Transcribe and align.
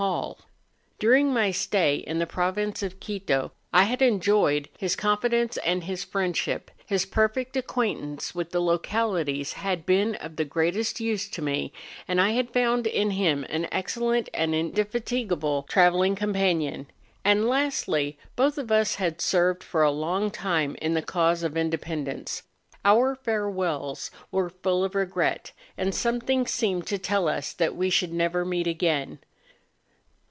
Hall. 0.01 0.39
During 0.97 1.31
my 1.31 1.51
stay 1.51 2.03
J'HK 2.07 2.09
COkDIIJ 2.09 2.09
KkAS, 2.09 2.09
IM.kU. 2.09 2.09
CHIMBORAZO. 2.09 2.09
303 2.09 2.09
in 2.11 2.17
the 2.17 2.25
province 2.25 2.83
of 2.83 2.99
Quito 2.99 3.51
I 3.71 3.83
had 3.83 4.01
enjoyed 4.01 4.69
his 4.79 4.95
con¬ 4.95 5.21
fidence 5.21 5.57
and 5.63 5.83
his 5.83 6.03
friendship; 6.03 6.71
his 6.87 7.05
perfect 7.05 7.55
acquaintance 7.55 8.33
with 8.33 8.49
the 8.49 8.59
localities 8.61 9.53
had 9.53 9.85
been 9.85 10.15
of 10.15 10.37
the 10.37 10.43
greatest 10.43 10.99
use 10.99 11.29
to 11.29 11.43
me, 11.43 11.71
and 12.07 12.19
I 12.19 12.31
had 12.31 12.49
found 12.49 12.87
in 12.87 13.11
him 13.11 13.43
an 13.47 13.67
excellent 13.71 14.27
and 14.33 14.55
in¬ 14.55 14.73
defatigable 14.73 15.67
travelling 15.67 16.15
companion; 16.15 16.87
and 17.23 17.47
lastly, 17.47 18.17
both 18.35 18.57
of 18.57 18.71
us 18.71 18.95
had 18.95 19.21
served 19.21 19.63
for 19.63 19.83
a 19.83 19.91
long 19.91 20.31
time 20.31 20.75
in 20.81 20.95
the 20.95 21.03
cause 21.03 21.43
of 21.43 21.55
independence. 21.55 22.41
Our 22.83 23.13
farewells 23.13 24.09
were 24.31 24.49
full 24.49 24.83
of 24.83 24.95
regret, 24.95 25.51
and 25.77 25.93
something 25.93 26.47
seemed 26.47 26.87
to 26.87 26.97
tell 26.97 27.27
us 27.27 27.53
that 27.53 27.75
we 27.75 27.91
should 27.91 28.11
never 28.13 28.43
meet 28.43 28.65
again. 28.65 29.19